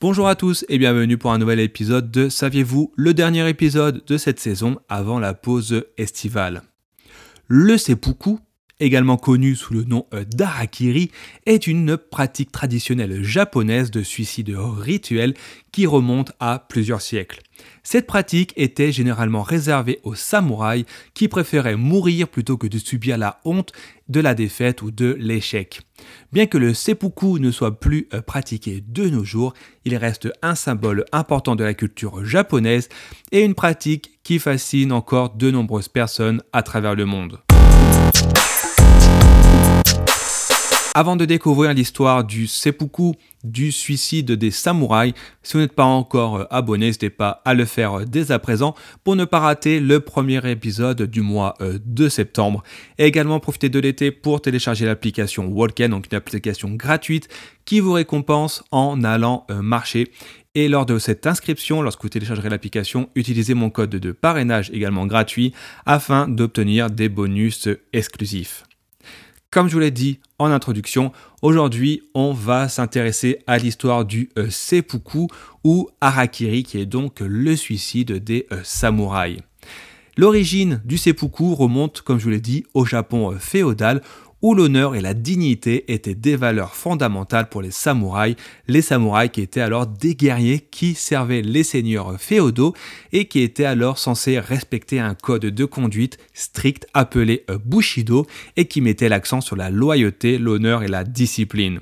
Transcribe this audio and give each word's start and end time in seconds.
Bonjour 0.00 0.28
à 0.28 0.36
tous 0.36 0.64
et 0.68 0.78
bienvenue 0.78 1.18
pour 1.18 1.32
un 1.32 1.38
nouvel 1.38 1.58
épisode 1.58 2.12
de 2.12 2.28
Saviez-vous, 2.28 2.92
le 2.94 3.14
dernier 3.14 3.48
épisode 3.48 4.04
de 4.06 4.16
cette 4.16 4.38
saison 4.38 4.78
avant 4.88 5.18
la 5.18 5.34
pause 5.34 5.86
estivale? 5.96 6.62
Le 7.48 7.76
seppuku, 7.76 8.38
également 8.80 9.16
connu 9.16 9.56
sous 9.56 9.74
le 9.74 9.84
nom 9.84 10.06
euh, 10.14 10.24
d'Arakiri, 10.24 11.10
est 11.46 11.66
une 11.66 11.96
pratique 11.96 12.52
traditionnelle 12.52 13.22
japonaise 13.22 13.90
de 13.90 14.02
suicide 14.02 14.54
rituel 14.56 15.34
qui 15.72 15.86
remonte 15.86 16.32
à 16.40 16.64
plusieurs 16.68 17.00
siècles. 17.00 17.40
Cette 17.82 18.06
pratique 18.06 18.52
était 18.56 18.92
généralement 18.92 19.42
réservée 19.42 19.98
aux 20.04 20.14
samouraïs 20.14 20.84
qui 21.14 21.28
préféraient 21.28 21.76
mourir 21.76 22.28
plutôt 22.28 22.56
que 22.56 22.66
de 22.66 22.78
subir 22.78 23.18
la 23.18 23.40
honte 23.44 23.72
de 24.08 24.20
la 24.20 24.34
défaite 24.34 24.82
ou 24.82 24.90
de 24.90 25.16
l'échec. 25.18 25.80
Bien 26.32 26.46
que 26.46 26.58
le 26.58 26.74
seppuku 26.74 27.40
ne 27.40 27.50
soit 27.50 27.80
plus 27.80 28.08
euh, 28.14 28.22
pratiqué 28.22 28.82
de 28.86 29.08
nos 29.08 29.24
jours, 29.24 29.54
il 29.84 29.96
reste 29.96 30.28
un 30.42 30.54
symbole 30.54 31.04
important 31.12 31.56
de 31.56 31.64
la 31.64 31.74
culture 31.74 32.24
japonaise 32.24 32.88
et 33.32 33.44
une 33.44 33.54
pratique 33.54 34.18
qui 34.22 34.38
fascine 34.38 34.92
encore 34.92 35.34
de 35.34 35.50
nombreuses 35.50 35.88
personnes 35.88 36.42
à 36.52 36.62
travers 36.62 36.94
le 36.94 37.06
monde. 37.06 37.40
Avant 40.98 41.14
de 41.14 41.24
découvrir 41.24 41.74
l'histoire 41.74 42.24
du 42.24 42.48
seppuku, 42.48 43.12
du 43.44 43.70
suicide 43.70 44.32
des 44.32 44.50
samouraïs, 44.50 45.14
si 45.44 45.52
vous 45.52 45.60
n'êtes 45.60 45.76
pas 45.76 45.84
encore 45.84 46.38
euh, 46.38 46.44
abonné, 46.50 46.86
n'hésitez 46.86 47.08
pas 47.08 47.40
à 47.44 47.54
le 47.54 47.66
faire 47.66 48.00
euh, 48.00 48.04
dès 48.04 48.32
à 48.32 48.40
présent 48.40 48.74
pour 49.04 49.14
ne 49.14 49.24
pas 49.24 49.38
rater 49.38 49.78
le 49.78 50.00
premier 50.00 50.40
épisode 50.50 51.02
du 51.02 51.20
mois 51.20 51.54
euh, 51.60 51.78
de 51.84 52.08
septembre. 52.08 52.64
Et 52.98 53.06
également 53.06 53.38
profitez 53.38 53.68
de 53.68 53.78
l'été 53.78 54.10
pour 54.10 54.42
télécharger 54.42 54.86
l'application 54.86 55.46
Walken, 55.46 55.92
donc 55.92 56.08
une 56.10 56.18
application 56.18 56.70
gratuite 56.70 57.28
qui 57.64 57.78
vous 57.78 57.92
récompense 57.92 58.64
en 58.72 59.04
allant 59.04 59.46
marcher. 59.50 60.10
Et 60.56 60.66
lors 60.68 60.84
de 60.84 60.98
cette 60.98 61.28
inscription, 61.28 61.80
lorsque 61.80 62.02
vous 62.02 62.08
téléchargerez 62.08 62.48
l'application, 62.48 63.08
utilisez 63.14 63.54
mon 63.54 63.70
code 63.70 63.90
de 63.90 64.10
parrainage 64.10 64.68
également 64.72 65.06
gratuit 65.06 65.54
afin 65.86 66.26
d'obtenir 66.26 66.90
des 66.90 67.08
bonus 67.08 67.68
exclusifs. 67.92 68.64
Comme 69.50 69.68
je 69.68 69.72
vous 69.72 69.80
l'ai 69.80 69.90
dit 69.90 70.20
en 70.38 70.50
introduction, 70.50 71.10
aujourd'hui 71.40 72.02
on 72.12 72.34
va 72.34 72.68
s'intéresser 72.68 73.38
à 73.46 73.56
l'histoire 73.56 74.04
du 74.04 74.28
euh, 74.36 74.50
seppuku 74.50 75.26
ou 75.64 75.88
harakiri 76.02 76.64
qui 76.64 76.78
est 76.78 76.84
donc 76.84 77.20
le 77.20 77.56
suicide 77.56 78.22
des 78.22 78.46
euh, 78.52 78.60
samouraïs. 78.62 79.40
L'origine 80.18 80.82
du 80.84 80.98
seppuku 80.98 81.54
remonte, 81.54 82.02
comme 82.02 82.18
je 82.18 82.24
vous 82.24 82.30
l'ai 82.30 82.42
dit, 82.42 82.66
au 82.74 82.84
Japon 82.84 83.32
euh, 83.32 83.38
féodal 83.38 84.02
où 84.42 84.54
l'honneur 84.54 84.94
et 84.94 85.00
la 85.00 85.14
dignité 85.14 85.92
étaient 85.92 86.14
des 86.14 86.36
valeurs 86.36 86.74
fondamentales 86.74 87.48
pour 87.48 87.62
les 87.62 87.70
samouraïs, 87.70 88.36
les 88.66 88.82
samouraïs 88.82 89.30
qui 89.30 89.40
étaient 89.40 89.60
alors 89.60 89.86
des 89.86 90.14
guerriers 90.14 90.60
qui 90.60 90.94
servaient 90.94 91.42
les 91.42 91.64
seigneurs 91.64 92.20
féodaux 92.20 92.74
et 93.12 93.26
qui 93.26 93.40
étaient 93.40 93.64
alors 93.64 93.98
censés 93.98 94.38
respecter 94.38 95.00
un 95.00 95.14
code 95.14 95.46
de 95.46 95.64
conduite 95.64 96.18
strict 96.34 96.86
appelé 96.94 97.44
Bushido 97.64 98.26
et 98.56 98.66
qui 98.66 98.80
mettait 98.80 99.08
l'accent 99.08 99.40
sur 99.40 99.56
la 99.56 99.70
loyauté, 99.70 100.38
l'honneur 100.38 100.82
et 100.82 100.88
la 100.88 101.04
discipline. 101.04 101.80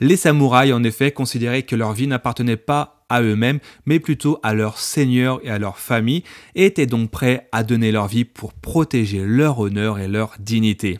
Les 0.00 0.16
samouraïs 0.16 0.72
en 0.72 0.82
effet 0.82 1.12
considéraient 1.12 1.62
que 1.62 1.76
leur 1.76 1.92
vie 1.92 2.06
n'appartenait 2.06 2.56
pas 2.56 3.04
à 3.08 3.20
eux-mêmes, 3.20 3.60
mais 3.84 4.00
plutôt 4.00 4.38
à 4.42 4.54
leur 4.54 4.78
seigneur 4.78 5.38
et 5.44 5.50
à 5.50 5.58
leur 5.58 5.78
famille, 5.78 6.24
et 6.54 6.64
étaient 6.64 6.86
donc 6.86 7.10
prêts 7.10 7.46
à 7.52 7.62
donner 7.62 7.92
leur 7.92 8.08
vie 8.08 8.24
pour 8.24 8.54
protéger 8.54 9.22
leur 9.22 9.58
honneur 9.58 9.98
et 9.98 10.08
leur 10.08 10.34
dignité 10.40 10.98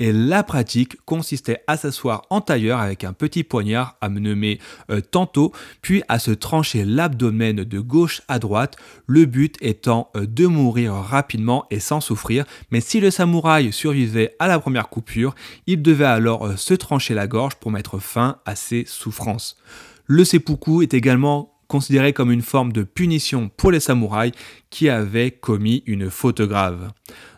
et 0.00 0.12
la 0.12 0.42
pratique 0.42 0.96
consistait 1.04 1.62
à 1.66 1.76
s'asseoir 1.76 2.22
en 2.30 2.40
tailleur 2.40 2.80
avec 2.80 3.04
un 3.04 3.12
petit 3.12 3.44
poignard 3.44 3.96
à 4.00 4.08
me 4.08 4.18
nommer 4.18 4.58
euh, 4.90 5.00
tantôt, 5.02 5.52
puis 5.82 6.02
à 6.08 6.18
se 6.18 6.30
trancher 6.30 6.84
l'abdomen 6.84 7.56
de 7.56 7.78
gauche 7.78 8.22
à 8.26 8.38
droite, 8.38 8.76
le 9.06 9.26
but 9.26 9.56
étant 9.60 10.10
euh, 10.16 10.26
de 10.26 10.46
mourir 10.46 10.94
rapidement 10.94 11.66
et 11.70 11.80
sans 11.80 12.00
souffrir, 12.00 12.46
mais 12.70 12.80
si 12.80 12.98
le 12.98 13.10
samouraï 13.10 13.72
survivait 13.72 14.34
à 14.38 14.48
la 14.48 14.58
première 14.58 14.88
coupure, 14.88 15.34
il 15.66 15.82
devait 15.82 16.04
alors 16.06 16.46
euh, 16.46 16.56
se 16.56 16.72
trancher 16.72 17.12
la 17.12 17.26
gorge 17.26 17.56
pour 17.56 17.70
mettre 17.70 17.98
fin 17.98 18.38
à 18.46 18.56
ses 18.56 18.84
souffrances. 18.86 19.58
Le 20.06 20.24
seppuku 20.24 20.82
est 20.82 20.94
également 20.94 21.60
considéré 21.70 22.12
comme 22.12 22.32
une 22.32 22.42
forme 22.42 22.72
de 22.72 22.82
punition 22.82 23.48
pour 23.56 23.70
les 23.70 23.80
samouraïs 23.80 24.32
qui 24.70 24.88
avaient 24.88 25.30
commis 25.30 25.84
une 25.86 26.10
faute 26.10 26.42
grave. 26.42 26.90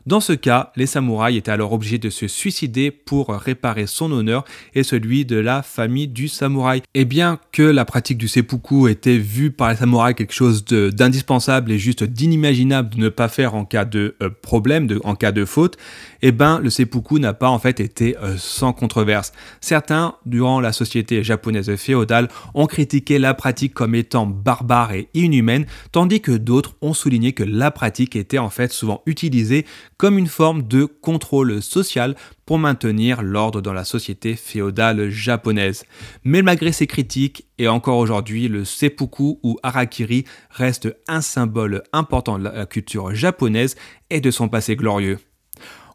Dans 0.04 0.20
ce 0.20 0.32
cas, 0.32 0.72
les 0.74 0.86
samouraïs 0.86 1.38
étaient 1.38 1.52
alors 1.52 1.72
obligés 1.72 1.98
de 1.98 2.10
se 2.10 2.26
suicider 2.26 2.90
pour 2.90 3.28
réparer 3.28 3.86
son 3.86 4.10
honneur 4.10 4.44
et 4.74 4.82
celui 4.82 5.24
de 5.24 5.36
la 5.36 5.62
famille 5.62 6.08
du 6.08 6.26
samouraï. 6.26 6.82
Et 6.94 7.04
bien 7.04 7.38
que 7.52 7.62
la 7.62 7.84
pratique 7.84 8.18
du 8.18 8.26
seppuku 8.26 8.88
était 8.88 9.18
vue 9.18 9.52
par 9.52 9.70
les 9.70 9.76
samouraïs 9.76 10.16
quelque 10.16 10.34
chose 10.34 10.64
d'indispensable 10.64 11.70
et 11.70 11.78
juste 11.78 12.02
d'inimaginable 12.02 12.96
de 12.96 13.00
ne 13.00 13.08
pas 13.10 13.28
faire 13.28 13.54
en 13.54 13.64
cas 13.64 13.84
de 13.84 14.16
euh, 14.22 14.30
problème, 14.42 14.88
en 15.04 15.14
cas 15.14 15.30
de 15.30 15.44
faute, 15.44 15.76
eh 16.20 16.32
ben 16.32 16.58
le 16.58 16.70
seppuku 16.70 17.20
n'a 17.20 17.32
pas 17.32 17.48
en 17.48 17.60
fait 17.60 17.78
été 17.78 18.16
euh, 18.18 18.34
sans 18.38 18.72
controverse. 18.72 19.32
Certains, 19.60 20.16
durant 20.26 20.60
la 20.60 20.72
société 20.72 21.22
japonaise 21.22 21.74
féodale, 21.76 22.28
ont 22.54 22.66
critiqué 22.66 23.20
la 23.20 23.34
pratique 23.34 23.74
comme 23.74 23.94
étant 23.94 24.26
barbare 24.26 24.92
et 24.94 25.08
inhumaine, 25.14 25.66
tandis 25.92 26.20
que 26.20 26.32
d'autres 26.32 26.74
ont 26.82 26.94
souligné 26.94 27.32
que 27.32 27.44
la 27.44 27.70
pratique 27.70 28.16
était 28.16 28.38
en 28.38 28.50
fait 28.50 28.72
souvent 28.72 29.02
utilisée 29.06 29.64
comme 30.02 30.18
une 30.18 30.26
forme 30.26 30.64
de 30.64 30.84
contrôle 30.84 31.62
social 31.62 32.16
pour 32.44 32.58
maintenir 32.58 33.22
l'ordre 33.22 33.60
dans 33.60 33.72
la 33.72 33.84
société 33.84 34.34
féodale 34.34 35.10
japonaise. 35.10 35.84
Mais 36.24 36.42
malgré 36.42 36.72
ces 36.72 36.88
critiques, 36.88 37.46
et 37.56 37.68
encore 37.68 37.98
aujourd'hui, 37.98 38.48
le 38.48 38.64
seppuku 38.64 39.38
ou 39.44 39.58
harakiri 39.62 40.24
reste 40.50 40.92
un 41.06 41.20
symbole 41.20 41.84
important 41.92 42.40
de 42.40 42.42
la 42.42 42.66
culture 42.66 43.14
japonaise 43.14 43.76
et 44.10 44.20
de 44.20 44.32
son 44.32 44.48
passé 44.48 44.74
glorieux. 44.74 45.20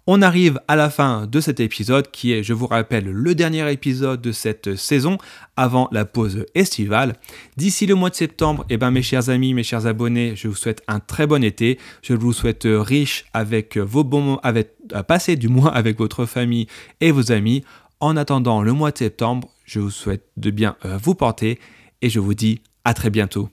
On 0.09 0.21
arrive 0.21 0.61
à 0.69 0.77
la 0.77 0.89
fin 0.89 1.27
de 1.27 1.41
cet 1.41 1.59
épisode 1.59 2.09
qui 2.09 2.31
est, 2.31 2.41
je 2.41 2.53
vous 2.53 2.65
rappelle, 2.65 3.11
le 3.11 3.35
dernier 3.35 3.69
épisode 3.69 4.21
de 4.21 4.31
cette 4.31 4.77
saison 4.77 5.17
avant 5.57 5.89
la 5.91 6.05
pause 6.05 6.45
estivale. 6.55 7.15
D'ici 7.57 7.85
le 7.85 7.95
mois 7.95 8.09
de 8.09 8.15
septembre, 8.15 8.65
eh 8.69 8.77
ben, 8.77 8.89
mes 8.89 9.01
chers 9.01 9.29
amis, 9.29 9.53
mes 9.53 9.63
chers 9.63 9.85
abonnés, 9.85 10.33
je 10.37 10.47
vous 10.47 10.55
souhaite 10.55 10.81
un 10.87 11.01
très 11.01 11.27
bon 11.27 11.43
été. 11.43 11.77
Je 12.03 12.13
vous 12.13 12.31
souhaite 12.31 12.65
riche 12.65 13.25
avec 13.33 13.75
vos 13.75 14.05
bons 14.05 14.21
moments, 14.21 14.39
avec, 14.43 14.75
à 14.93 15.03
passer 15.03 15.35
du 15.35 15.49
mois 15.49 15.71
avec 15.75 15.97
votre 15.97 16.25
famille 16.25 16.67
et 17.01 17.11
vos 17.11 17.33
amis. 17.33 17.65
En 17.99 18.15
attendant 18.15 18.61
le 18.61 18.71
mois 18.71 18.91
de 18.91 18.97
septembre, 18.99 19.49
je 19.65 19.81
vous 19.81 19.91
souhaite 19.91 20.23
de 20.37 20.51
bien 20.51 20.77
euh, 20.85 20.97
vous 21.03 21.15
porter 21.15 21.59
et 22.01 22.09
je 22.09 22.21
vous 22.21 22.33
dis 22.33 22.61
à 22.85 22.93
très 22.93 23.09
bientôt. 23.09 23.49